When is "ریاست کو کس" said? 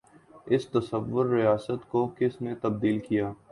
1.25-2.41